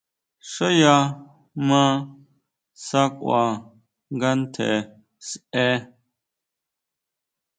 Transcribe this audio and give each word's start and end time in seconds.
Yá 0.57 0.67
ya 0.81 0.95
ma 1.67 1.81
sakʼua 2.85 3.41
nga 4.15 4.29
tjen 4.53 4.77
sʼe. 5.27 5.65